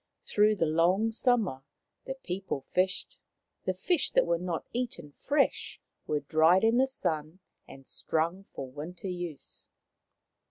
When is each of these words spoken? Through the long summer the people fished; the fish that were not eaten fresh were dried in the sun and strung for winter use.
Through 0.23 0.55
the 0.55 0.65
long 0.65 1.11
summer 1.11 1.61
the 2.05 2.15
people 2.15 2.65
fished; 2.71 3.19
the 3.65 3.73
fish 3.75 4.09
that 4.13 4.25
were 4.25 4.39
not 4.39 4.65
eaten 4.73 5.11
fresh 5.11 5.79
were 6.07 6.21
dried 6.21 6.63
in 6.63 6.77
the 6.77 6.87
sun 6.87 7.37
and 7.67 7.85
strung 7.87 8.45
for 8.51 8.67
winter 8.67 9.09
use. 9.09 9.69